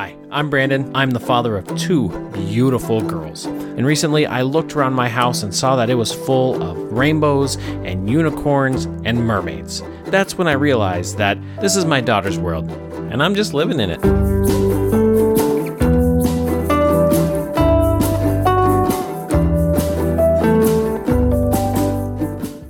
Hi, 0.00 0.16
I'm 0.30 0.48
Brandon. 0.48 0.90
I'm 0.94 1.10
the 1.10 1.20
father 1.20 1.58
of 1.58 1.66
two 1.76 2.08
beautiful 2.32 3.02
girls. 3.02 3.44
And 3.44 3.84
recently 3.84 4.24
I 4.24 4.40
looked 4.40 4.74
around 4.74 4.94
my 4.94 5.10
house 5.10 5.42
and 5.42 5.54
saw 5.54 5.76
that 5.76 5.90
it 5.90 5.94
was 5.94 6.10
full 6.10 6.62
of 6.62 6.78
rainbows 6.90 7.56
and 7.84 8.08
unicorns 8.08 8.86
and 9.04 9.22
mermaids. 9.22 9.82
That's 10.06 10.38
when 10.38 10.48
I 10.48 10.52
realized 10.52 11.18
that 11.18 11.36
this 11.60 11.76
is 11.76 11.84
my 11.84 12.00
daughter's 12.00 12.38
world, 12.38 12.70
and 13.12 13.22
I'm 13.22 13.34
just 13.34 13.52
living 13.52 13.78
in 13.78 13.90
it. 13.90 14.00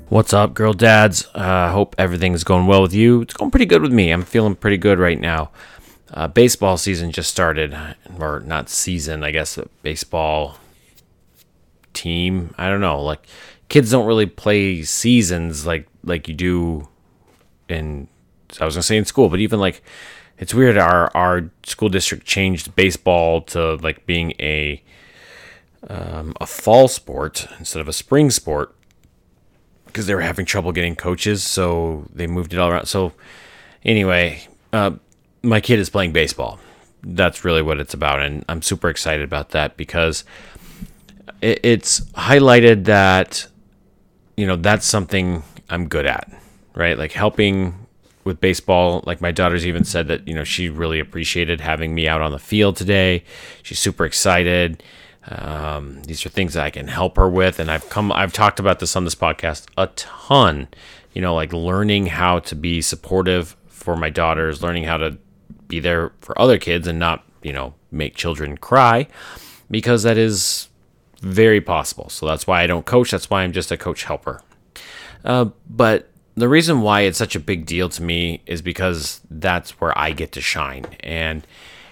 What's 0.08 0.34
up, 0.34 0.54
girl 0.54 0.72
dads? 0.72 1.28
I 1.36 1.66
uh, 1.66 1.70
hope 1.70 1.94
everything's 1.96 2.42
going 2.42 2.66
well 2.66 2.82
with 2.82 2.92
you. 2.92 3.22
It's 3.22 3.34
going 3.34 3.52
pretty 3.52 3.66
good 3.66 3.82
with 3.82 3.92
me. 3.92 4.10
I'm 4.10 4.24
feeling 4.24 4.56
pretty 4.56 4.78
good 4.78 4.98
right 4.98 5.20
now. 5.20 5.52
Uh, 6.12 6.26
baseball 6.26 6.76
season 6.76 7.12
just 7.12 7.30
started, 7.30 7.76
or 8.18 8.40
not 8.40 8.68
season, 8.68 9.22
I 9.22 9.30
guess. 9.30 9.58
Baseball 9.82 10.56
team. 11.92 12.54
I 12.58 12.68
don't 12.68 12.80
know. 12.80 13.00
Like 13.02 13.26
kids 13.68 13.90
don't 13.90 14.06
really 14.06 14.26
play 14.26 14.82
seasons 14.82 15.66
like 15.66 15.86
like 16.04 16.28
you 16.28 16.34
do 16.34 16.88
in. 17.68 18.08
I 18.60 18.64
was 18.64 18.74
gonna 18.74 18.82
say 18.82 18.96
in 18.96 19.04
school, 19.04 19.28
but 19.28 19.40
even 19.40 19.60
like 19.60 19.82
it's 20.38 20.54
weird. 20.54 20.76
Our 20.76 21.14
our 21.16 21.50
school 21.64 21.88
district 21.88 22.26
changed 22.26 22.74
baseball 22.74 23.42
to 23.42 23.76
like 23.76 24.06
being 24.06 24.32
a 24.40 24.82
um, 25.88 26.34
a 26.40 26.46
fall 26.46 26.88
sport 26.88 27.46
instead 27.58 27.80
of 27.80 27.88
a 27.88 27.92
spring 27.92 28.30
sport 28.30 28.74
because 29.86 30.06
they 30.06 30.14
were 30.14 30.20
having 30.20 30.46
trouble 30.46 30.72
getting 30.72 30.96
coaches, 30.96 31.42
so 31.42 32.06
they 32.12 32.26
moved 32.26 32.52
it 32.52 32.58
all 32.58 32.70
around. 32.70 32.86
So 32.86 33.12
anyway, 33.84 34.46
uh, 34.72 34.92
my 35.42 35.60
kid 35.60 35.78
is 35.78 35.90
playing 35.90 36.12
baseball. 36.12 36.58
That's 37.02 37.44
really 37.44 37.62
what 37.62 37.80
it's 37.80 37.94
about, 37.94 38.20
and 38.20 38.44
I'm 38.48 38.62
super 38.62 38.90
excited 38.90 39.24
about 39.24 39.50
that 39.50 39.76
because 39.76 40.24
it, 41.40 41.60
it's 41.62 42.00
highlighted 42.12 42.84
that 42.84 43.46
you 44.36 44.46
know 44.46 44.56
that's 44.56 44.86
something 44.86 45.42
I'm 45.68 45.88
good 45.88 46.06
at, 46.06 46.30
right? 46.74 46.98
Like 46.98 47.12
helping 47.12 47.86
with 48.24 48.40
baseball. 48.40 49.02
Like 49.06 49.20
my 49.20 49.32
daughter's 49.32 49.66
even 49.66 49.84
said 49.84 50.08
that 50.08 50.28
you 50.28 50.34
know 50.34 50.44
she 50.44 50.68
really 50.68 51.00
appreciated 51.00 51.60
having 51.60 51.94
me 51.94 52.06
out 52.06 52.20
on 52.20 52.32
the 52.32 52.38
field 52.38 52.76
today. 52.76 53.24
She's 53.62 53.78
super 53.78 54.04
excited. 54.04 54.82
Um, 55.28 56.02
these 56.04 56.24
are 56.24 56.30
things 56.30 56.54
that 56.54 56.64
I 56.64 56.70
can 56.70 56.88
help 56.88 57.16
her 57.16 57.28
with, 57.28 57.60
and 57.60 57.70
I've 57.70 57.88
come, 57.90 58.10
I've 58.12 58.32
talked 58.32 58.58
about 58.58 58.80
this 58.80 58.96
on 58.96 59.04
this 59.04 59.14
podcast 59.14 59.66
a 59.76 59.86
ton. 59.88 60.68
You 61.12 61.22
know, 61.22 61.34
like 61.34 61.52
learning 61.52 62.06
how 62.06 62.38
to 62.40 62.54
be 62.54 62.80
supportive 62.80 63.56
for 63.68 63.96
my 63.96 64.10
daughters, 64.10 64.62
learning 64.62 64.84
how 64.84 64.98
to 64.98 65.18
be 65.70 65.80
there 65.80 66.12
for 66.20 66.38
other 66.40 66.58
kids, 66.58 66.86
and 66.86 66.98
not, 66.98 67.24
you 67.42 67.52
know, 67.52 67.74
make 67.90 68.14
children 68.14 68.56
cry, 68.56 69.06
because 69.70 70.02
that 70.02 70.18
is 70.18 70.68
very 71.22 71.60
possible. 71.60 72.08
So 72.08 72.26
that's 72.26 72.46
why 72.46 72.62
I 72.62 72.66
don't 72.66 72.84
coach. 72.84 73.10
That's 73.10 73.30
why 73.30 73.42
I'm 73.42 73.52
just 73.52 73.72
a 73.72 73.76
coach 73.76 74.04
helper. 74.04 74.42
Uh, 75.24 75.46
but 75.68 76.10
the 76.34 76.48
reason 76.48 76.82
why 76.82 77.02
it's 77.02 77.18
such 77.18 77.36
a 77.36 77.40
big 77.40 77.66
deal 77.66 77.88
to 77.90 78.02
me 78.02 78.42
is 78.46 78.62
because 78.62 79.20
that's 79.30 79.80
where 79.80 79.96
I 79.98 80.12
get 80.12 80.32
to 80.32 80.40
shine, 80.40 80.86
and 81.00 81.46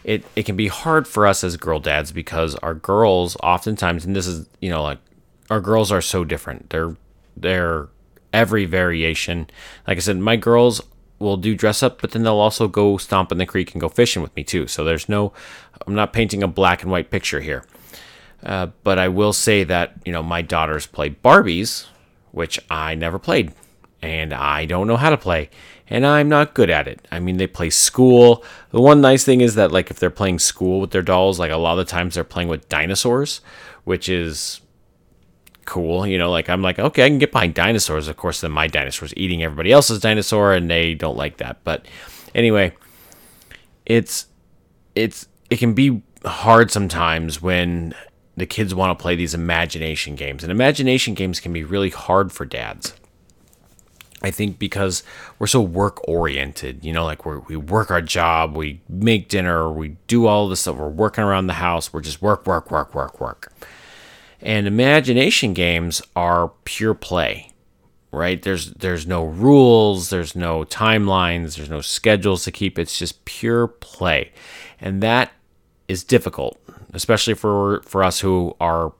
it, 0.04 0.24
it 0.34 0.44
can 0.44 0.56
be 0.56 0.68
hard 0.68 1.06
for 1.06 1.26
us 1.26 1.44
as 1.44 1.58
girl 1.58 1.80
dads 1.80 2.12
because 2.12 2.54
our 2.56 2.72
girls 2.72 3.36
oftentimes 3.42 4.06
and 4.06 4.16
this 4.16 4.26
is 4.26 4.48
you 4.60 4.70
know 4.70 4.82
like 4.82 4.98
our 5.50 5.60
girls 5.60 5.92
are 5.92 6.00
so 6.00 6.24
different 6.24 6.70
they're 6.70 6.96
they're 7.36 7.88
every 8.32 8.64
variation 8.64 9.50
like 9.86 9.98
i 9.98 10.00
said 10.00 10.16
my 10.16 10.36
girls 10.36 10.80
will 11.18 11.36
do 11.36 11.54
dress 11.54 11.82
up 11.82 12.00
but 12.00 12.12
then 12.12 12.22
they'll 12.22 12.34
also 12.34 12.68
go 12.68 12.96
stomp 12.96 13.32
in 13.32 13.38
the 13.38 13.46
creek 13.46 13.72
and 13.72 13.80
go 13.80 13.88
fishing 13.88 14.22
with 14.22 14.34
me 14.36 14.44
too 14.44 14.66
so 14.66 14.84
there's 14.84 15.08
no 15.08 15.32
i'm 15.86 15.94
not 15.94 16.12
painting 16.12 16.42
a 16.42 16.48
black 16.48 16.82
and 16.82 16.90
white 16.90 17.10
picture 17.10 17.40
here 17.40 17.64
uh, 18.44 18.66
but 18.84 18.98
i 18.98 19.08
will 19.08 19.32
say 19.32 19.64
that 19.64 19.94
you 20.04 20.12
know 20.12 20.22
my 20.22 20.42
daughters 20.42 20.86
play 20.86 21.10
barbies 21.10 21.86
which 22.32 22.58
i 22.70 22.94
never 22.94 23.18
played 23.18 23.52
and 24.02 24.32
i 24.32 24.64
don't 24.64 24.86
know 24.86 24.96
how 24.96 25.10
to 25.10 25.16
play 25.16 25.50
and 25.90 26.06
I'm 26.06 26.28
not 26.28 26.54
good 26.54 26.70
at 26.70 26.86
it. 26.86 27.06
I 27.10 27.18
mean, 27.20 27.38
they 27.38 27.46
play 27.46 27.70
school. 27.70 28.44
The 28.70 28.80
one 28.80 29.00
nice 29.00 29.24
thing 29.24 29.40
is 29.40 29.54
that, 29.54 29.72
like, 29.72 29.90
if 29.90 29.98
they're 29.98 30.10
playing 30.10 30.38
school 30.38 30.80
with 30.80 30.90
their 30.90 31.02
dolls, 31.02 31.38
like, 31.38 31.50
a 31.50 31.56
lot 31.56 31.78
of 31.78 31.86
the 31.86 31.90
times 31.90 32.14
they're 32.14 32.24
playing 32.24 32.48
with 32.48 32.68
dinosaurs, 32.68 33.40
which 33.84 34.08
is 34.08 34.60
cool. 35.68 36.06
You 36.06 36.18
know, 36.18 36.30
like, 36.30 36.48
I'm 36.48 36.62
like, 36.62 36.78
okay, 36.78 37.04
I 37.04 37.08
can 37.08 37.18
get 37.18 37.32
behind 37.32 37.54
dinosaurs. 37.54 38.08
Of 38.08 38.16
course, 38.16 38.40
then 38.40 38.50
my 38.50 38.66
dinosaur's 38.66 39.14
eating 39.16 39.42
everybody 39.42 39.70
else's 39.70 40.00
dinosaur, 40.00 40.52
and 40.52 40.70
they 40.70 40.94
don't 40.94 41.16
like 41.16 41.36
that. 41.36 41.62
But 41.64 41.86
anyway, 42.34 42.72
it's, 43.86 44.26
it's, 44.94 45.28
it 45.50 45.58
can 45.58 45.74
be 45.74 46.02
hard 46.24 46.70
sometimes 46.70 47.40
when 47.40 47.94
the 48.36 48.46
kids 48.46 48.74
want 48.74 48.98
to 48.98 49.02
play 49.02 49.14
these 49.14 49.34
imagination 49.34 50.16
games. 50.16 50.42
And 50.42 50.50
imagination 50.50 51.14
games 51.14 51.40
can 51.40 51.52
be 51.52 51.64
really 51.64 51.90
hard 51.90 52.32
for 52.32 52.44
dads 52.44 52.94
I 54.20 54.30
think 54.32 54.58
because 54.58 55.04
we're 55.38 55.46
so 55.46 55.60
work 55.60 56.06
oriented, 56.08 56.84
you 56.84 56.92
know, 56.92 57.04
like 57.04 57.24
we 57.24 57.36
we 57.38 57.56
work 57.56 57.90
our 57.90 58.02
job, 58.02 58.56
we 58.56 58.80
make 58.88 59.28
dinner, 59.28 59.70
we 59.70 59.96
do 60.08 60.26
all 60.26 60.48
this 60.48 60.60
stuff, 60.60 60.76
we're 60.76 60.88
working 60.88 61.22
around 61.22 61.46
the 61.46 61.54
house, 61.54 61.92
we're 61.92 62.00
just 62.00 62.20
work, 62.20 62.46
work, 62.46 62.70
work, 62.70 62.94
work, 62.94 63.20
work. 63.20 63.52
And 64.40 64.66
imagination 64.66 65.52
games 65.52 66.00
are 66.14 66.52
pure 66.64 66.94
play, 66.94 67.50
right? 68.12 68.40
There's 68.40 68.72
there's 68.72 69.06
no 69.06 69.24
rules, 69.24 70.10
there's 70.10 70.36
no 70.36 70.64
timelines, 70.64 71.56
there's 71.56 71.70
no 71.70 71.80
schedules 71.80 72.44
to 72.44 72.52
keep. 72.52 72.78
It's 72.78 72.98
just 72.98 73.24
pure 73.24 73.66
play, 73.66 74.32
and 74.80 75.02
that 75.02 75.32
is 75.88 76.04
difficult, 76.04 76.58
especially 76.92 77.34
for 77.34 77.82
for 77.82 78.04
us 78.04 78.20
who 78.20 78.54
are 78.60 78.92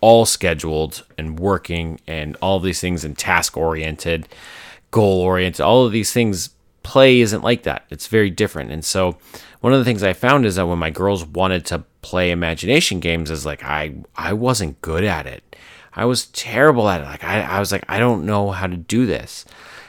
all 0.00 0.24
scheduled 0.24 1.04
and 1.18 1.38
working 1.38 2.00
and 2.06 2.36
all 2.40 2.56
of 2.56 2.62
these 2.62 2.80
things 2.80 3.04
and 3.04 3.18
task 3.18 3.58
oriented, 3.58 4.28
goal 4.90 5.20
oriented, 5.20 5.60
all 5.60 5.84
of 5.84 5.92
these 5.92 6.12
things. 6.12 6.50
Play 6.82 7.20
isn't 7.20 7.42
like 7.42 7.64
that. 7.64 7.84
It's 7.90 8.06
very 8.06 8.30
different. 8.30 8.70
And 8.72 8.84
so, 8.84 9.18
one 9.60 9.72
of 9.72 9.78
the 9.78 9.84
things 9.84 10.02
I 10.02 10.12
found 10.12 10.46
is 10.46 10.56
that 10.56 10.66
when 10.66 10.78
my 10.78 10.90
girls 10.90 11.24
wanted 11.24 11.66
to 11.66 11.84
play 12.02 12.30
imagination 12.30 13.00
games, 13.00 13.30
is 13.30 13.44
like 13.44 13.62
I 13.62 13.94
I 14.16 14.32
wasn't 14.32 14.80
good 14.80 15.04
at 15.04 15.26
it. 15.26 15.56
I 15.94 16.04
was 16.04 16.26
terrible 16.26 16.88
at 16.88 17.00
it. 17.00 17.04
Like 17.04 17.24
I, 17.24 17.42
I 17.42 17.60
was 17.60 17.72
like 17.72 17.84
I 17.88 17.98
don't 17.98 18.24
know 18.24 18.50
how 18.50 18.66
to 18.66 18.76
do 18.76 19.06
this. 19.06 19.44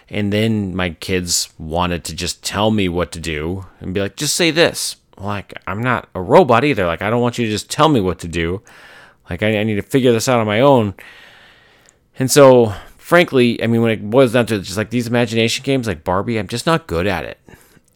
And 0.10 0.34
then 0.34 0.76
my 0.76 0.90
kids 0.90 1.50
wanted 1.58 2.04
to 2.06 2.16
just 2.16 2.44
tell 2.44 2.70
me 2.70 2.90
what 2.90 3.14
to 3.14 3.20
do 3.20 3.66
and 3.80 3.94
be 3.94 4.02
like, 4.02 4.18
just 4.18 4.36
say 4.36 4.52
this. 4.52 4.98
Like 5.18 5.54
I'm 5.68 5.82
not 5.82 6.10
a 6.14 6.22
robot 6.22 6.66
either. 6.66 6.86
Like 6.86 7.02
I 7.02 7.10
don't 7.10 7.22
want 7.22 7.38
you 7.38 7.46
to 7.46 7.52
just 7.52 7.72
tell 7.72 7.88
me 7.88 8.02
what 8.02 8.20
to 8.20 8.28
do. 8.28 8.62
Like 9.30 9.42
I, 9.42 9.60
I 9.60 9.64
need 9.64 9.76
to 9.76 9.82
figure 9.82 10.12
this 10.12 10.28
out 10.28 10.40
on 10.40 10.48
my 10.48 10.60
own. 10.60 10.94
And 12.20 12.30
so, 12.30 12.74
frankly, 13.12 13.62
I 13.62 13.68
mean, 13.68 13.82
when 13.82 13.92
it 13.92 14.10
boils 14.10 14.32
down 14.32 14.46
to 14.46 14.60
just 14.60 14.78
like 14.78 14.90
these 14.90 15.06
imagination 15.06 15.66
games, 15.66 15.86
like 15.86 16.06
Barbie, 16.06 16.40
I'm 16.40 16.48
just 16.48 16.66
not 16.66 16.88
good 16.88 17.08
at 17.08 17.26
it. 17.26 17.38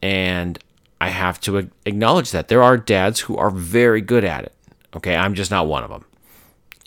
And 0.01 0.59
I 0.99 1.07
have 1.07 1.39
to 1.41 1.69
acknowledge 1.85 2.31
that 2.31 2.49
there 2.49 2.61
are 2.61 2.75
dads 2.75 3.21
who 3.21 3.37
are 3.37 3.49
very 3.49 4.01
good 4.01 4.25
at 4.25 4.43
it. 4.43 4.53
Okay, 4.93 5.15
I'm 5.15 5.33
just 5.33 5.51
not 5.51 5.67
one 5.67 5.85
of 5.85 5.89
them. 5.89 6.03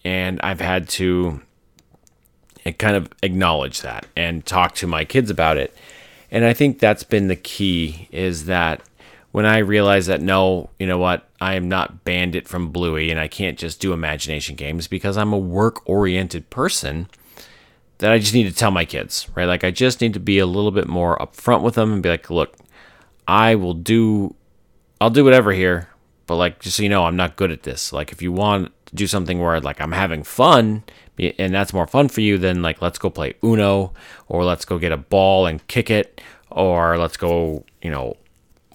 And 0.05 0.41
I've 0.43 0.61
had 0.61 0.91
to 0.91 1.41
eh, 2.67 2.72
kind 2.72 2.97
of 2.97 3.09
acknowledge 3.22 3.81
that 3.81 4.05
and 4.15 4.44
talk 4.44 4.75
to 4.75 4.87
my 4.87 5.06
kids 5.06 5.31
about 5.31 5.56
it. 5.56 5.75
And 6.31 6.44
I 6.44 6.53
think 6.53 6.81
that's 6.81 7.05
been 7.05 7.28
the 7.28 7.34
key 7.34 8.11
is 8.12 8.44
that 8.44 8.83
when 9.33 9.47
I 9.47 9.56
realized 9.56 10.06
that 10.09 10.21
no, 10.21 10.69
you 10.78 10.87
know 10.87 10.99
what, 10.99 11.27
I 11.41 11.55
am 11.55 11.71
not 11.71 12.05
Bandit 12.05 12.47
from 12.47 12.72
Bluey 12.72 13.11
and 13.11 13.19
I 13.19 13.27
can't 13.27 13.59
just 13.59 13.81
do 13.81 13.94
imagination 13.94 14.55
games 14.55 14.87
because 14.87 15.17
I'm 15.17 15.33
a 15.33 15.38
work 15.38 15.88
oriented 15.88 16.50
person, 16.50 17.09
that 17.99 18.13
I 18.13 18.19
just 18.19 18.35
need 18.35 18.45
to 18.45 18.55
tell 18.55 18.71
my 18.71 18.85
kids, 18.85 19.29
right? 19.35 19.47
Like 19.47 19.65
I 19.65 19.71
just 19.71 20.01
need 20.01 20.15
to 20.15 20.21
be 20.21 20.39
a 20.39 20.47
little 20.47 20.71
bit 20.71 20.87
more 20.87 21.19
upfront 21.19 21.63
with 21.63 21.75
them 21.75 21.93
and 21.93 22.03
be 22.03 22.09
like, 22.09 22.31
look, 22.31 22.57
I 23.27 23.55
will 23.55 23.75
do, 23.75 24.35
I'll 25.01 25.11
do 25.11 25.25
whatever 25.25 25.53
here, 25.53 25.89
but 26.27 26.37
like 26.37 26.61
just 26.61 26.77
so 26.77 26.83
you 26.83 26.89
know, 26.89 27.05
I'm 27.05 27.17
not 27.17 27.37
good 27.37 27.50
at 27.50 27.65
this. 27.65 27.93
Like 27.93 28.12
if 28.12 28.23
you 28.23 28.33
want 28.33 28.73
to 28.87 28.95
do 28.95 29.06
something 29.06 29.41
where 29.41 29.61
like 29.61 29.81
I'm 29.81 29.93
having 29.93 30.23
fun 30.23 30.85
and 31.19 31.53
that's 31.53 31.73
more 31.73 31.87
fun 31.87 32.09
for 32.09 32.21
you, 32.21 32.39
then 32.39 32.62
like 32.62 32.81
let's 32.81 32.99
go 32.99 33.11
play 33.11 33.35
Uno 33.43 33.93
or 34.29 34.44
let's 34.44 34.65
go 34.65 34.79
get 34.79 34.93
a 34.93 34.97
ball 34.97 35.47
and 35.47 35.67
kick 35.67 35.91
it 35.91 36.21
or 36.51 36.97
let's 36.97 37.17
go, 37.17 37.65
you 37.83 37.91
know, 37.91 38.17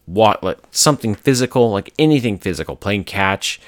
what 0.05 0.43
like 0.43 0.59
something 0.71 1.15
physical, 1.15 1.71
like 1.71 1.93
anything 1.97 2.37
physical, 2.37 2.75
playing 2.75 3.05
catch. 3.05 3.59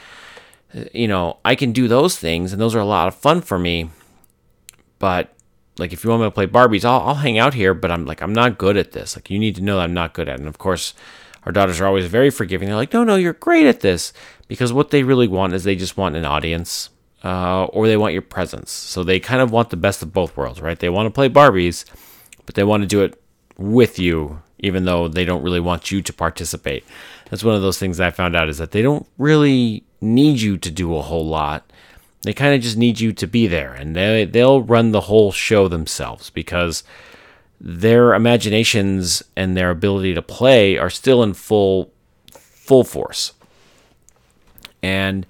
You 0.94 1.08
know, 1.08 1.38
I 1.46 1.56
can 1.56 1.72
do 1.72 1.88
those 1.88 2.18
things, 2.19 2.51
and 2.51 2.62
those 2.62 2.75
are 2.75 2.80
a 2.80 2.86
lot 2.86 3.08
of 3.08 3.16
fun 3.16 3.42
for 3.42 3.58
me. 3.58 3.90
But 5.00 5.34
like, 5.77 5.94
if 5.94 6.04
you 6.04 6.10
want 6.10 6.22
me 6.22 6.27
to 6.27 6.31
play 6.31 6.48
Barbies, 6.48 6.86
I'll, 6.86 7.01
I'll 7.01 7.16
hang 7.16 7.38
out 7.38 7.54
here. 7.54 7.74
But 7.74 7.92
I'm 7.92 8.06
like, 8.06 8.22
I'm 8.22 8.33
not 8.33 8.57
good 8.57 8.77
at 8.77 8.92
this. 8.92 9.16
Like, 9.16 9.30
you 9.30 9.39
need 9.39 9.56
to 9.56 9.62
know 9.62 9.77
that 9.77 9.83
I'm 9.83 9.94
not 9.94 10.13
good 10.13 10.30
at. 10.30 10.36
it. 10.36 10.39
And 10.39 10.48
of 10.48 10.57
course, 10.57 10.94
our 11.44 11.51
daughters 11.51 11.80
are 11.80 11.88
always 11.88 12.07
very 12.07 12.30
forgiving. 12.30 12.68
They're 12.68 12.75
like, 12.75 12.94
no, 12.94 13.04
no, 13.04 13.16
you're 13.16 13.33
great 13.33 13.68
at 13.68 13.81
this, 13.81 14.13
because 14.48 14.74
what 14.74 14.92
they 14.92 15.04
really 15.04 15.27
want 15.27 15.54
is 15.54 15.63
they 15.63 15.75
just 15.75 15.98
want 15.98 16.16
an 16.16 16.25
audience. 16.25 16.89
Uh, 17.24 17.66
or 17.66 17.88
they 17.88 17.98
want 17.98 18.13
your 18.13 18.22
presence. 18.22 18.69
So 18.69 19.04
they 19.04 19.19
kind 19.19 19.42
of 19.42 19.51
want 19.51 19.72
the 19.72 19.77
best 19.77 20.04
of 20.04 20.13
both 20.13 20.38
worlds, 20.38 20.62
right? 20.62 20.77
They 20.77 20.89
want 20.89 21.07
to 21.07 21.10
play 21.10 21.27
Barbies, 21.27 21.83
but 22.45 22.54
they 22.54 22.63
want 22.63 22.83
to 22.83 22.88
do 22.88 23.01
it 23.01 23.19
with 23.57 23.98
you 23.98 24.44
even 24.60 24.86
though 24.86 25.07
they 25.07 25.25
don't 25.25 25.44
really 25.44 25.60
want 25.60 25.92
you 25.92 26.01
to 26.01 26.13
participate. 26.13 26.83
that's 27.30 27.44
one 27.44 27.56
of 27.56 27.62
those 27.62 27.77
things 27.77 28.00
I 28.00 28.12
found 28.12 28.36
out 28.36 28.50
is 28.50 28.57
that 28.57 28.72
they 28.72 28.81
don't 28.81 29.07
really 29.18 29.83
need 30.01 30.42
you 30.42 30.57
to 30.57 30.72
do 30.72 30.95
a 30.95 31.01
whole 31.01 31.25
lot. 31.25 31.72
They 32.25 32.33
kind 32.33 32.56
of 32.56 32.62
just 32.62 32.75
need 32.75 33.00
you 33.00 33.13
to 33.13 33.27
be 33.27 33.45
there, 33.45 33.74
and 33.74 33.95
they 33.95 34.25
they'll 34.25 34.63
run 34.63 34.92
the 34.92 35.01
whole 35.01 35.31
show 35.31 35.68
themselves 35.68 36.31
because 36.31 36.83
their 37.62 38.16
imaginations 38.16 39.22
and 39.38 39.56
their 39.56 39.69
ability 39.69 40.16
to 40.16 40.22
play 40.24 40.77
are 40.77 40.89
still 40.89 41.22
in 41.22 41.36
full 41.36 41.94
full 42.31 42.83
force. 42.83 43.33
And 44.81 45.27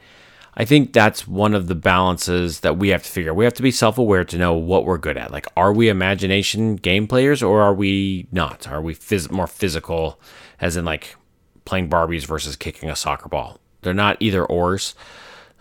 I 0.54 0.64
think 0.64 0.94
that's 0.94 1.28
one 1.28 1.54
of 1.54 1.68
the 1.68 1.76
balances 1.76 2.62
that 2.62 2.78
we 2.78 2.90
have 2.90 3.04
to 3.04 3.10
figure. 3.10 3.34
We 3.34 3.44
have 3.44 3.54
to 3.56 3.62
be 3.62 3.72
self 3.72 3.98
aware 3.98 4.24
to 4.24 4.38
know 4.38 4.54
what 4.54 4.86
we're 4.86 4.98
good 4.98 5.18
at. 5.18 5.32
Like, 5.32 5.48
are 5.58 5.74
we 5.74 5.90
imagination 5.90 6.78
game 6.78 7.08
players 7.08 7.44
or 7.44 7.62
are 7.62 7.74
we 7.74 8.28
not? 8.32 8.70
Are 8.70 8.82
we 8.82 8.96
phys- 8.96 9.30
more 9.30 9.48
physical, 9.48 10.18
as 10.62 10.78
in 10.78 10.86
like 10.86 11.18
playing 11.66 11.90
Barbies 11.90 12.26
versus 12.26 12.56
kicking 12.56 12.90
a 12.90 12.96
soccer 12.96 13.28
ball? 13.28 13.60
They're 13.82 13.94
not 13.94 14.16
either 14.22 14.46
ors. 14.46 14.96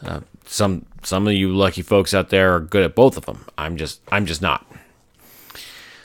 Uh, 0.02 0.20
some 0.46 0.87
some 1.02 1.26
of 1.26 1.32
you 1.35 1.55
lucky 1.55 1.82
folks 1.82 2.14
out 2.14 2.31
there 2.31 2.55
are 2.55 2.61
good 2.61 2.85
at 2.85 2.94
both 2.94 3.17
of 3.17 3.26
them. 3.26 3.44
I'm 3.56 3.76
just 3.76 4.00
I'm 4.11 4.26
just 4.26 4.43
not. 4.43 4.67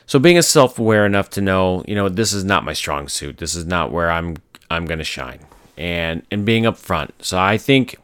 So 0.05 0.17
being 0.17 0.41
self 0.41 0.79
aware 0.79 1.05
enough 1.05 1.29
to 1.31 1.41
know, 1.41 1.83
you 1.87 1.95
know, 1.95 2.09
this 2.09 2.33
is 2.33 2.43
not 2.43 2.65
my 2.65 2.73
strong 2.73 3.07
suit. 3.07 3.37
This 3.37 3.55
is 3.55 3.65
not 3.65 3.91
where 3.91 4.09
I'm 4.09 4.37
I'm 4.71 4.85
going 4.85 4.99
to 4.99 5.05
shine. 5.05 5.45
And 5.77 6.23
and 6.31 6.45
being 6.45 6.63
upfront. 6.63 7.11
So 7.19 7.37
I 7.37 7.57
think 7.57 7.97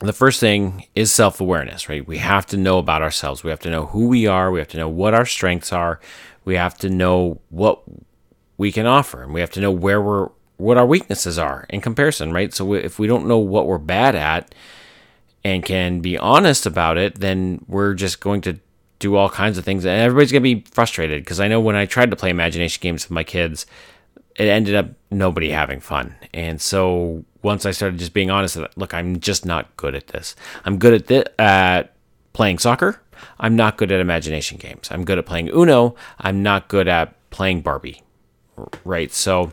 the 0.00 0.12
first 0.12 0.40
thing 0.40 0.86
is 0.94 1.12
self 1.12 1.40
awareness, 1.40 1.88
right? 1.88 2.06
We 2.06 2.18
have 2.18 2.46
to 2.46 2.56
know 2.56 2.78
about 2.78 3.02
ourselves. 3.02 3.44
We 3.44 3.50
have 3.50 3.60
to 3.60 3.70
know 3.70 3.86
who 3.86 4.08
we 4.08 4.26
are. 4.26 4.50
We 4.50 4.60
have 4.60 4.68
to 4.68 4.78
know 4.78 4.88
what 4.88 5.14
our 5.14 5.26
strengths 5.26 5.72
are. 5.72 6.00
We 6.44 6.54
have 6.54 6.78
to 6.78 6.88
know 6.88 7.40
what 7.50 7.82
we 8.56 8.72
can 8.72 8.86
offer, 8.86 9.22
and 9.22 9.34
we 9.34 9.40
have 9.40 9.50
to 9.50 9.60
know 9.60 9.70
where 9.70 10.00
we're 10.00 10.30
what 10.58 10.76
our 10.76 10.86
weaknesses 10.86 11.38
are 11.38 11.66
in 11.70 11.80
comparison, 11.80 12.32
right? 12.32 12.52
So 12.52 12.74
if 12.74 12.98
we 12.98 13.06
don't 13.06 13.26
know 13.26 13.38
what 13.38 13.66
we're 13.66 13.78
bad 13.78 14.14
at 14.14 14.54
and 15.44 15.64
can 15.64 16.00
be 16.00 16.18
honest 16.18 16.66
about 16.66 16.98
it, 16.98 17.20
then 17.20 17.64
we're 17.66 17.94
just 17.94 18.20
going 18.20 18.42
to 18.42 18.58
do 18.98 19.14
all 19.14 19.28
kinds 19.28 19.56
of 19.56 19.64
things, 19.64 19.84
and 19.84 19.94
everybody's 19.94 20.32
gonna 20.32 20.40
be 20.40 20.64
frustrated 20.72 21.22
because 21.22 21.38
I 21.38 21.46
know 21.46 21.60
when 21.60 21.76
I 21.76 21.86
tried 21.86 22.10
to 22.10 22.16
play 22.16 22.30
imagination 22.30 22.80
games 22.80 23.04
with 23.04 23.12
my 23.12 23.22
kids, 23.22 23.64
it 24.34 24.48
ended 24.48 24.74
up 24.74 24.88
nobody 25.10 25.50
having 25.50 25.78
fun, 25.78 26.16
and 26.34 26.60
so 26.60 27.24
once 27.42 27.64
I 27.64 27.70
started 27.70 28.00
just 28.00 28.12
being 28.12 28.30
honest, 28.30 28.58
look, 28.76 28.92
I'm 28.92 29.20
just 29.20 29.46
not 29.46 29.76
good 29.76 29.94
at 29.94 30.08
this. 30.08 30.34
I'm 30.64 30.78
good 30.78 30.94
at 30.94 31.06
this, 31.06 31.24
at 31.38 31.94
playing 32.32 32.58
soccer. 32.58 33.00
I'm 33.38 33.54
not 33.54 33.76
good 33.76 33.92
at 33.92 34.00
imagination 34.00 34.58
games. 34.58 34.88
I'm 34.90 35.04
good 35.04 35.18
at 35.18 35.26
playing 35.26 35.48
Uno. 35.48 35.94
I'm 36.18 36.42
not 36.42 36.68
good 36.68 36.88
at 36.88 37.14
playing 37.30 37.62
Barbie. 37.62 38.02
Right. 38.84 39.12
So 39.12 39.52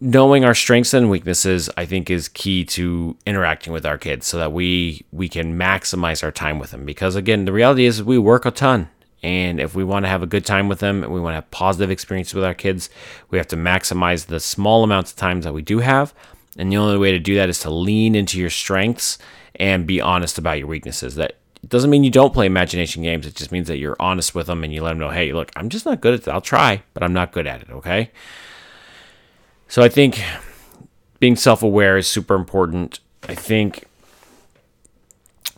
knowing 0.00 0.44
our 0.44 0.54
strengths 0.54 0.94
and 0.94 1.10
weaknesses, 1.10 1.68
I 1.76 1.84
think, 1.84 2.10
is 2.10 2.28
key 2.28 2.64
to 2.66 3.16
interacting 3.26 3.72
with 3.72 3.84
our 3.84 3.98
kids 3.98 4.26
so 4.26 4.38
that 4.38 4.52
we 4.52 5.04
we 5.12 5.28
can 5.28 5.58
maximize 5.58 6.22
our 6.22 6.32
time 6.32 6.58
with 6.58 6.70
them. 6.70 6.84
Because 6.84 7.16
again, 7.16 7.44
the 7.44 7.52
reality 7.52 7.84
is 7.84 8.02
we 8.02 8.18
work 8.18 8.44
a 8.44 8.50
ton. 8.50 8.88
And 9.22 9.60
if 9.60 9.74
we 9.74 9.84
want 9.84 10.06
to 10.06 10.08
have 10.08 10.22
a 10.22 10.26
good 10.26 10.46
time 10.46 10.66
with 10.70 10.78
them 10.78 11.04
and 11.04 11.12
we 11.12 11.20
want 11.20 11.32
to 11.32 11.36
have 11.36 11.50
positive 11.50 11.90
experiences 11.90 12.32
with 12.32 12.44
our 12.44 12.54
kids, 12.54 12.88
we 13.28 13.36
have 13.36 13.48
to 13.48 13.56
maximize 13.56 14.26
the 14.26 14.40
small 14.40 14.82
amounts 14.82 15.10
of 15.10 15.18
times 15.18 15.44
that 15.44 15.52
we 15.52 15.60
do 15.60 15.80
have 15.80 16.14
and 16.56 16.70
the 16.70 16.76
only 16.76 16.98
way 16.98 17.12
to 17.12 17.18
do 17.18 17.36
that 17.36 17.48
is 17.48 17.60
to 17.60 17.70
lean 17.70 18.14
into 18.14 18.38
your 18.38 18.50
strengths 18.50 19.18
and 19.56 19.86
be 19.86 20.00
honest 20.00 20.38
about 20.38 20.58
your 20.58 20.66
weaknesses. 20.66 21.14
That 21.14 21.36
doesn't 21.66 21.90
mean 21.90 22.04
you 22.04 22.10
don't 22.10 22.34
play 22.34 22.46
imagination 22.46 23.02
games. 23.02 23.26
It 23.26 23.34
just 23.34 23.52
means 23.52 23.68
that 23.68 23.78
you're 23.78 23.96
honest 24.00 24.34
with 24.34 24.46
them 24.46 24.64
and 24.64 24.72
you 24.72 24.82
let 24.82 24.90
them 24.90 24.98
know, 24.98 25.10
hey, 25.10 25.32
look, 25.32 25.52
I'm 25.56 25.68
just 25.68 25.86
not 25.86 26.00
good 26.00 26.14
at. 26.14 26.28
I'll 26.28 26.40
try, 26.40 26.82
but 26.94 27.02
I'm 27.02 27.12
not 27.12 27.32
good 27.32 27.46
at 27.46 27.62
it. 27.62 27.70
Okay. 27.70 28.10
So 29.70 29.82
I 29.82 29.88
think 29.88 30.20
being 31.20 31.36
self 31.36 31.62
aware 31.62 31.96
is 31.96 32.08
super 32.08 32.34
important. 32.34 32.98
I 33.28 33.36
think, 33.36 33.86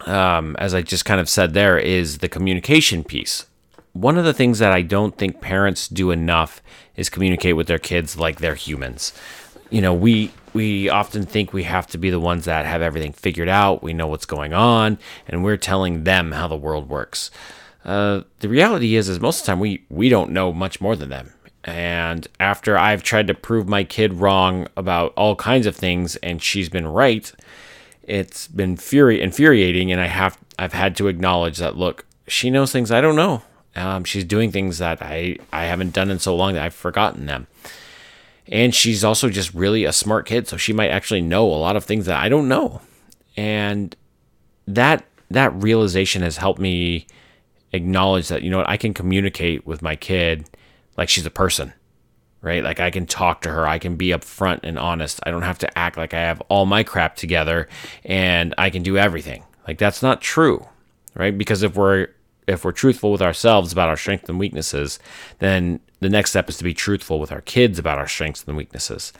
um, 0.04 0.54
as 0.58 0.74
I 0.74 0.82
just 0.82 1.06
kind 1.06 1.18
of 1.18 1.30
said 1.30 1.54
there, 1.54 1.78
is 1.78 2.18
the 2.18 2.28
communication 2.28 3.04
piece. 3.04 3.46
One 3.94 4.18
of 4.18 4.26
the 4.26 4.34
things 4.34 4.58
that 4.58 4.70
I 4.70 4.82
don't 4.82 5.16
think 5.16 5.40
parents 5.40 5.88
do 5.88 6.10
enough 6.10 6.60
is 6.94 7.08
communicate 7.08 7.56
with 7.56 7.68
their 7.68 7.78
kids 7.78 8.18
like 8.18 8.40
they're 8.40 8.54
humans. 8.54 9.14
You 9.70 9.80
know, 9.80 9.94
we 9.94 10.30
we 10.52 10.90
often 10.90 11.24
think 11.24 11.54
we 11.54 11.62
have 11.62 11.86
to 11.86 11.96
be 11.96 12.10
the 12.10 12.20
ones 12.20 12.44
that 12.44 12.66
have 12.66 12.82
everything 12.82 13.14
figured 13.14 13.48
out, 13.48 13.82
we 13.82 13.94
know 13.94 14.08
what's 14.08 14.26
going 14.26 14.52
on, 14.52 14.98
and 15.26 15.42
we're 15.42 15.56
telling 15.56 16.04
them 16.04 16.32
how 16.32 16.48
the 16.48 16.56
world 16.56 16.90
works. 16.90 17.30
Uh, 17.82 18.24
the 18.40 18.50
reality 18.50 18.94
is, 18.94 19.08
is 19.08 19.20
most 19.20 19.40
of 19.40 19.46
the 19.46 19.52
time 19.52 19.58
we 19.58 19.86
we 19.88 20.10
don't 20.10 20.32
know 20.32 20.52
much 20.52 20.82
more 20.82 20.96
than 20.96 21.08
them. 21.08 21.32
And 21.64 22.26
after 22.40 22.76
I've 22.76 23.02
tried 23.02 23.28
to 23.28 23.34
prove 23.34 23.68
my 23.68 23.84
kid 23.84 24.14
wrong 24.14 24.66
about 24.76 25.12
all 25.16 25.36
kinds 25.36 25.66
of 25.66 25.76
things, 25.76 26.16
and 26.16 26.42
she's 26.42 26.68
been 26.68 26.88
right, 26.88 27.32
it's 28.02 28.48
been 28.48 28.76
fury 28.76 29.20
infuriating, 29.20 29.92
and 29.92 30.00
I 30.00 30.06
have 30.06 30.38
I've 30.58 30.72
had 30.72 30.96
to 30.96 31.08
acknowledge 31.08 31.58
that 31.58 31.76
look, 31.76 32.04
she 32.26 32.50
knows 32.50 32.72
things 32.72 32.90
I 32.90 33.00
don't 33.00 33.16
know. 33.16 33.42
Um, 33.76 34.04
she's 34.04 34.24
doing 34.24 34.50
things 34.50 34.78
that 34.78 35.00
I 35.00 35.36
I 35.52 35.64
haven't 35.64 35.94
done 35.94 36.10
in 36.10 36.18
so 36.18 36.34
long 36.34 36.54
that 36.54 36.64
I've 36.64 36.74
forgotten 36.74 37.26
them. 37.26 37.46
And 38.48 38.74
she's 38.74 39.04
also 39.04 39.30
just 39.30 39.54
really 39.54 39.84
a 39.84 39.92
smart 39.92 40.26
kid, 40.26 40.48
so 40.48 40.56
she 40.56 40.72
might 40.72 40.90
actually 40.90 41.22
know 41.22 41.46
a 41.46 41.54
lot 41.54 41.76
of 41.76 41.84
things 41.84 42.06
that 42.06 42.20
I 42.20 42.28
don't 42.28 42.48
know. 42.48 42.80
And 43.36 43.94
that 44.66 45.04
that 45.30 45.54
realization 45.54 46.22
has 46.22 46.38
helped 46.38 46.60
me 46.60 47.06
acknowledge 47.72 48.28
that 48.28 48.42
you 48.42 48.50
know 48.50 48.58
what 48.58 48.68
I 48.68 48.76
can 48.76 48.92
communicate 48.92 49.64
with 49.64 49.80
my 49.80 49.94
kid 49.94 50.48
like 50.96 51.08
she's 51.08 51.26
a 51.26 51.30
person. 51.30 51.72
Right? 52.40 52.64
Like 52.64 52.80
I 52.80 52.90
can 52.90 53.06
talk 53.06 53.42
to 53.42 53.50
her, 53.50 53.68
I 53.68 53.78
can 53.78 53.94
be 53.94 54.08
upfront 54.08 54.60
and 54.64 54.76
honest. 54.76 55.20
I 55.24 55.30
don't 55.30 55.42
have 55.42 55.58
to 55.58 55.78
act 55.78 55.96
like 55.96 56.12
I 56.12 56.20
have 56.20 56.40
all 56.48 56.66
my 56.66 56.82
crap 56.82 57.14
together 57.14 57.68
and 58.04 58.52
I 58.58 58.68
can 58.68 58.82
do 58.82 58.98
everything. 58.98 59.44
Like 59.68 59.78
that's 59.78 60.02
not 60.02 60.20
true. 60.20 60.66
Right? 61.14 61.36
Because 61.36 61.62
if 61.62 61.76
we're 61.76 62.08
if 62.48 62.64
we're 62.64 62.72
truthful 62.72 63.12
with 63.12 63.22
ourselves 63.22 63.72
about 63.72 63.88
our 63.88 63.96
strengths 63.96 64.28
and 64.28 64.38
weaknesses, 64.38 64.98
then 65.38 65.78
the 66.00 66.08
next 66.08 66.30
step 66.30 66.48
is 66.48 66.56
to 66.58 66.64
be 66.64 66.74
truthful 66.74 67.20
with 67.20 67.30
our 67.30 67.40
kids 67.42 67.78
about 67.78 67.98
our 67.98 68.08
strengths 68.08 68.44
and 68.44 68.56
weaknesses. 68.56 69.12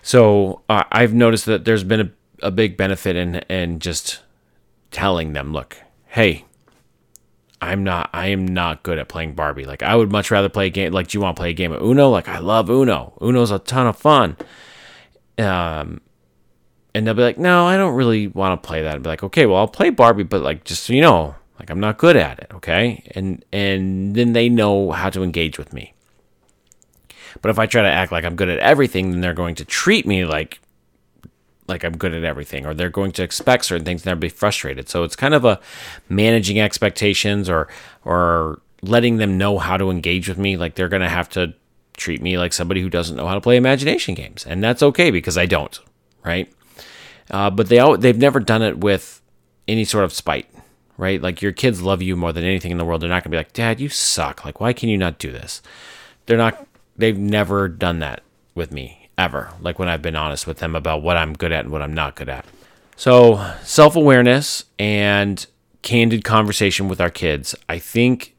So 0.00 0.62
uh, 0.70 0.84
I've 0.90 1.12
noticed 1.12 1.44
that 1.46 1.66
there's 1.66 1.84
been 1.84 2.00
a, 2.00 2.46
a 2.46 2.50
big 2.50 2.76
benefit 2.76 3.16
in 3.16 3.36
in 3.50 3.78
just 3.78 4.20
telling 4.90 5.34
them, 5.34 5.52
look, 5.52 5.76
hey, 6.06 6.46
I'm 7.60 7.84
not 7.84 8.10
I 8.12 8.28
am 8.28 8.46
not 8.46 8.82
good 8.82 8.98
at 8.98 9.08
playing 9.08 9.34
Barbie. 9.34 9.64
Like 9.64 9.82
I 9.82 9.96
would 9.96 10.12
much 10.12 10.30
rather 10.30 10.48
play 10.48 10.66
a 10.66 10.70
game 10.70 10.92
like 10.92 11.08
do 11.08 11.18
you 11.18 11.22
want 11.22 11.36
to 11.36 11.40
play 11.40 11.50
a 11.50 11.54
game 11.54 11.72
of 11.72 11.82
Uno? 11.82 12.08
Like 12.10 12.28
I 12.28 12.38
love 12.38 12.70
Uno. 12.70 13.14
Uno's 13.20 13.50
a 13.50 13.58
ton 13.58 13.86
of 13.86 13.96
fun. 13.96 14.36
Um 15.38 16.00
and 16.94 17.06
they'll 17.06 17.14
be 17.14 17.22
like, 17.22 17.38
No, 17.38 17.66
I 17.66 17.76
don't 17.76 17.94
really 17.94 18.28
want 18.28 18.60
to 18.60 18.66
play 18.66 18.82
that. 18.82 18.94
I'd 18.94 19.02
be 19.02 19.08
like, 19.08 19.22
okay, 19.22 19.46
well 19.46 19.58
I'll 19.58 19.68
play 19.68 19.90
Barbie, 19.90 20.22
but 20.22 20.42
like 20.42 20.64
just 20.64 20.84
so 20.84 20.92
you 20.92 21.00
know, 21.00 21.34
like 21.58 21.70
I'm 21.70 21.80
not 21.80 21.98
good 21.98 22.16
at 22.16 22.38
it, 22.38 22.50
okay? 22.54 23.02
And 23.14 23.44
and 23.52 24.14
then 24.14 24.32
they 24.32 24.48
know 24.48 24.92
how 24.92 25.10
to 25.10 25.22
engage 25.22 25.58
with 25.58 25.72
me. 25.72 25.94
But 27.42 27.50
if 27.50 27.58
I 27.58 27.66
try 27.66 27.82
to 27.82 27.88
act 27.88 28.12
like 28.12 28.24
I'm 28.24 28.36
good 28.36 28.48
at 28.48 28.58
everything, 28.58 29.10
then 29.10 29.20
they're 29.20 29.34
going 29.34 29.54
to 29.56 29.64
treat 29.64 30.06
me 30.06 30.24
like 30.24 30.60
like 31.68 31.84
I'm 31.84 31.96
good 31.96 32.14
at 32.14 32.24
everything, 32.24 32.66
or 32.66 32.74
they're 32.74 32.90
going 32.90 33.12
to 33.12 33.22
expect 33.22 33.66
certain 33.66 33.84
things 33.84 34.02
and 34.02 34.10
they'll 34.10 34.20
be 34.20 34.28
frustrated. 34.28 34.88
So 34.88 35.04
it's 35.04 35.16
kind 35.16 35.34
of 35.34 35.44
a 35.44 35.60
managing 36.08 36.58
expectations 36.58 37.48
or 37.48 37.68
or 38.04 38.60
letting 38.82 39.18
them 39.18 39.38
know 39.38 39.58
how 39.58 39.76
to 39.76 39.90
engage 39.90 40.28
with 40.28 40.38
me. 40.38 40.56
Like 40.56 40.74
they're 40.74 40.88
gonna 40.88 41.08
have 41.08 41.28
to 41.30 41.54
treat 41.96 42.22
me 42.22 42.38
like 42.38 42.52
somebody 42.52 42.80
who 42.80 42.88
doesn't 42.88 43.16
know 43.16 43.26
how 43.26 43.34
to 43.34 43.40
play 43.40 43.56
imagination 43.56 44.14
games, 44.14 44.44
and 44.46 44.62
that's 44.64 44.82
okay 44.82 45.10
because 45.10 45.36
I 45.36 45.46
don't, 45.46 45.78
right? 46.24 46.52
Uh, 47.30 47.50
but 47.50 47.68
they 47.68 47.96
they've 47.96 48.18
never 48.18 48.40
done 48.40 48.62
it 48.62 48.78
with 48.78 49.20
any 49.66 49.84
sort 49.84 50.04
of 50.04 50.12
spite 50.12 50.48
right? 50.96 51.22
Like 51.22 51.40
your 51.40 51.52
kids 51.52 51.80
love 51.80 52.02
you 52.02 52.16
more 52.16 52.32
than 52.32 52.42
anything 52.42 52.72
in 52.72 52.76
the 52.76 52.84
world. 52.84 53.00
They're 53.00 53.08
not 53.08 53.22
going 53.22 53.30
to 53.30 53.36
be 53.36 53.36
like, 53.36 53.52
"Dad, 53.52 53.78
you 53.78 53.88
suck. 53.88 54.44
Like 54.44 54.60
why 54.60 54.72
can 54.72 54.88
you 54.88 54.98
not 54.98 55.18
do 55.20 55.30
this?" 55.30 55.62
They're 56.26 56.36
not 56.36 56.66
they've 56.96 57.16
never 57.16 57.68
done 57.68 58.00
that 58.00 58.22
with 58.54 58.72
me 58.72 59.07
ever. 59.18 59.50
Like 59.60 59.78
when 59.78 59.88
I've 59.88 60.02
been 60.02 60.16
honest 60.16 60.46
with 60.46 60.58
them 60.58 60.74
about 60.74 61.02
what 61.02 61.16
I'm 61.16 61.34
good 61.34 61.52
at 61.52 61.64
and 61.64 61.72
what 61.72 61.82
I'm 61.82 61.94
not 61.94 62.14
good 62.16 62.28
at. 62.28 62.46
So, 62.96 63.54
self-awareness 63.62 64.64
and 64.78 65.46
candid 65.82 66.24
conversation 66.24 66.88
with 66.88 67.00
our 67.00 67.10
kids. 67.10 67.54
I 67.68 67.78
think 67.78 68.34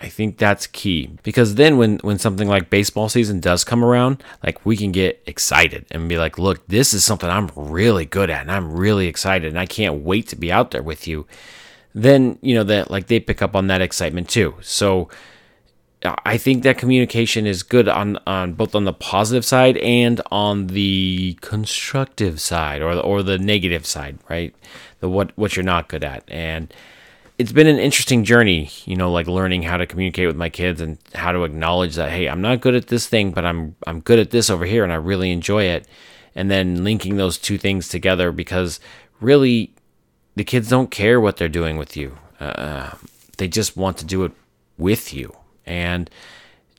I 0.00 0.08
think 0.08 0.38
that's 0.38 0.66
key 0.66 1.16
because 1.22 1.54
then 1.54 1.78
when 1.78 1.98
when 1.98 2.18
something 2.18 2.48
like 2.48 2.68
baseball 2.68 3.08
season 3.08 3.38
does 3.38 3.62
come 3.62 3.84
around, 3.84 4.22
like 4.42 4.64
we 4.66 4.76
can 4.76 4.90
get 4.90 5.22
excited 5.26 5.86
and 5.90 6.08
be 6.08 6.18
like, 6.18 6.38
"Look, 6.38 6.66
this 6.66 6.92
is 6.92 7.04
something 7.04 7.30
I'm 7.30 7.50
really 7.54 8.04
good 8.04 8.28
at 8.28 8.42
and 8.42 8.50
I'm 8.50 8.72
really 8.72 9.06
excited 9.06 9.48
and 9.48 9.58
I 9.58 9.66
can't 9.66 10.02
wait 10.02 10.26
to 10.28 10.36
be 10.36 10.50
out 10.50 10.72
there 10.72 10.82
with 10.82 11.06
you." 11.06 11.26
then 11.94 12.38
you 12.42 12.54
know 12.54 12.64
that 12.64 12.90
like 12.90 13.06
they 13.06 13.20
pick 13.20 13.40
up 13.40 13.54
on 13.54 13.68
that 13.68 13.80
excitement 13.80 14.28
too. 14.28 14.54
So 14.60 15.08
I 16.04 16.36
think 16.36 16.62
that 16.62 16.76
communication 16.76 17.46
is 17.46 17.62
good 17.62 17.88
on 17.88 18.18
on 18.26 18.52
both 18.52 18.74
on 18.74 18.84
the 18.84 18.92
positive 18.92 19.44
side 19.44 19.78
and 19.78 20.20
on 20.30 20.66
the 20.68 21.38
constructive 21.40 22.40
side 22.40 22.82
or 22.82 22.92
or 22.94 23.22
the 23.22 23.38
negative 23.38 23.86
side, 23.86 24.18
right? 24.28 24.54
The 25.00 25.08
what 25.08 25.36
what 25.36 25.56
you're 25.56 25.64
not 25.64 25.88
good 25.88 26.04
at 26.04 26.24
and 26.28 26.72
it's 27.36 27.52
been 27.52 27.66
an 27.66 27.78
interesting 27.78 28.22
journey, 28.22 28.70
you 28.84 28.94
know, 28.96 29.10
like 29.10 29.26
learning 29.26 29.62
how 29.62 29.76
to 29.76 29.86
communicate 29.86 30.28
with 30.28 30.36
my 30.36 30.48
kids 30.48 30.80
and 30.80 30.98
how 31.14 31.32
to 31.32 31.42
acknowledge 31.44 31.96
that 31.96 32.10
hey, 32.10 32.28
I'm 32.28 32.42
not 32.42 32.60
good 32.60 32.74
at 32.74 32.88
this 32.88 33.08
thing, 33.08 33.32
but 33.32 33.44
I'm 33.44 33.74
I'm 33.86 34.00
good 34.00 34.18
at 34.18 34.30
this 34.30 34.50
over 34.50 34.66
here 34.66 34.84
and 34.84 34.92
I 34.92 34.96
really 34.96 35.30
enjoy 35.30 35.64
it. 35.64 35.88
And 36.36 36.50
then 36.50 36.82
linking 36.84 37.16
those 37.16 37.38
two 37.38 37.58
things 37.58 37.88
together 37.88 38.32
because 38.32 38.80
really 39.20 39.72
the 40.36 40.44
kids 40.44 40.68
don't 40.68 40.90
care 40.90 41.20
what 41.20 41.36
they're 41.36 41.48
doing 41.48 41.76
with 41.76 41.96
you. 41.96 42.18
Uh, 42.40 42.90
they 43.38 43.48
just 43.48 43.76
want 43.76 43.98
to 43.98 44.04
do 44.04 44.24
it 44.24 44.32
with 44.76 45.14
you. 45.14 45.34
And 45.66 46.10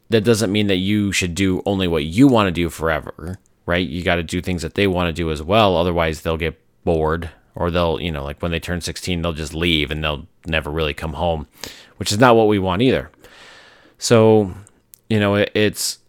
that 0.10 0.24
doesn't 0.24 0.52
mean 0.52 0.68
that 0.68 0.78
you 0.78 1.12
should 1.12 1.36
do 1.36 1.62
only 1.66 1.88
what 1.88 2.06
you 2.06 2.28
want 2.28 2.48
to 2.48 2.52
do 2.52 2.70
forever, 2.70 3.40
right? 3.66 3.88
You 3.88 4.04
got 4.04 4.16
to 4.16 4.24
do 4.24 4.42
things 4.42 4.62
that 4.62 4.76
they 4.76 4.88
want 4.88 5.08
to 5.08 5.14
do 5.14 5.32
as 5.32 5.42
well. 5.42 5.76
Otherwise, 5.76 6.22
they'll 6.22 6.38
get 6.38 6.60
bored 6.84 7.30
or 7.56 7.72
they'll, 7.72 8.00
you 8.00 8.12
know, 8.12 8.24
like 8.24 8.42
when 8.42 8.52
they 8.52 8.60
turn 8.60 8.82
16, 8.82 9.22
they'll 9.22 9.34
just 9.34 9.54
leave 9.54 9.90
and 9.92 10.04
they'll 10.04 10.28
never 10.46 10.70
really 10.70 10.94
come 10.94 11.14
home, 11.14 11.48
which 11.98 12.12
is 12.12 12.20
not 12.20 12.36
what 12.36 12.48
we 12.48 12.60
want 12.60 12.82
either. 12.82 13.10
So, 13.98 14.54
you 15.10 15.20
know, 15.20 15.36
it, 15.36 15.52
it's 15.56 16.00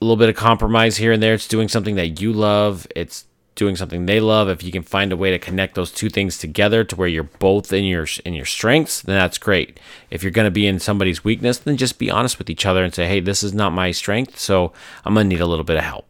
a 0.00 0.04
little 0.04 0.16
bit 0.16 0.28
of 0.28 0.36
compromise 0.36 0.96
here 0.98 1.12
and 1.12 1.22
there. 1.22 1.34
It's 1.34 1.48
doing 1.48 1.68
something 1.68 1.96
that 1.96 2.20
you 2.20 2.32
love. 2.32 2.86
It's 2.94 3.24
doing 3.56 3.74
something 3.74 4.06
they 4.06 4.20
love. 4.20 4.48
If 4.48 4.62
you 4.62 4.70
can 4.70 4.82
find 4.82 5.12
a 5.12 5.16
way 5.16 5.30
to 5.30 5.38
connect 5.38 5.74
those 5.74 5.90
two 5.90 6.08
things 6.08 6.38
together 6.38 6.84
to 6.84 6.96
where 6.96 7.08
you're 7.08 7.24
both 7.24 7.72
in 7.72 7.84
your 7.84 8.06
in 8.24 8.34
your 8.34 8.44
strengths, 8.44 9.02
then 9.02 9.16
that's 9.18 9.38
great. 9.38 9.80
If 10.10 10.22
you're 10.22 10.30
going 10.30 10.46
to 10.46 10.50
be 10.52 10.66
in 10.66 10.78
somebody's 10.78 11.24
weakness, 11.24 11.58
then 11.58 11.76
just 11.76 11.98
be 11.98 12.10
honest 12.10 12.38
with 12.38 12.48
each 12.48 12.64
other 12.64 12.84
and 12.84 12.94
say, 12.94 13.08
"Hey, 13.08 13.20
this 13.20 13.42
is 13.42 13.52
not 13.52 13.72
my 13.72 13.90
strength, 13.90 14.38
so 14.38 14.72
I'm 15.04 15.14
going 15.14 15.28
to 15.28 15.34
need 15.34 15.42
a 15.42 15.46
little 15.46 15.64
bit 15.64 15.76
of 15.76 15.84
help." 15.84 16.08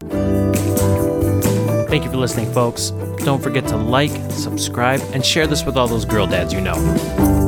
Thank 1.89 2.03
you 2.03 2.11
for 2.11 2.17
listening, 2.17 2.51
folks. 2.53 2.91
Don't 3.23 3.41
forget 3.41 3.65
to 3.67 3.77
like, 3.77 4.11
subscribe, 4.29 5.01
and 5.13 5.25
share 5.25 5.47
this 5.47 5.63
with 5.63 5.77
all 5.77 5.87
those 5.87 6.05
girl 6.05 6.27
dads 6.27 6.53
you 6.53 6.61
know. 6.61 7.46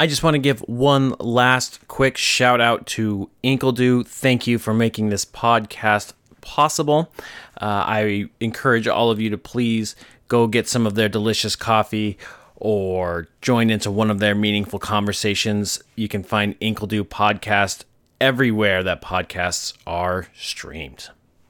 I 0.00 0.06
just 0.06 0.22
want 0.22 0.34
to 0.34 0.38
give 0.38 0.60
one 0.60 1.16
last 1.18 1.88
quick 1.88 2.16
shout 2.16 2.60
out 2.60 2.86
to 2.86 3.28
Inkledo. 3.42 4.06
Thank 4.06 4.46
you 4.46 4.56
for 4.60 4.72
making 4.72 5.08
this 5.08 5.24
podcast 5.24 6.12
possible. 6.40 7.12
Uh, 7.60 7.82
I 7.84 8.26
encourage 8.38 8.86
all 8.86 9.10
of 9.10 9.20
you 9.20 9.28
to 9.30 9.36
please 9.36 9.96
go 10.28 10.46
get 10.46 10.68
some 10.68 10.86
of 10.86 10.94
their 10.94 11.08
delicious 11.08 11.56
coffee 11.56 12.16
or 12.54 13.26
join 13.40 13.70
into 13.70 13.90
one 13.90 14.08
of 14.08 14.20
their 14.20 14.36
meaningful 14.36 14.78
conversations. 14.78 15.82
You 15.96 16.06
can 16.06 16.22
find 16.22 16.58
Inkledo 16.60 17.02
podcast 17.02 17.82
everywhere 18.20 18.84
that 18.84 19.02
podcasts 19.02 19.76
are 19.84 20.28
streamed. 20.38 21.10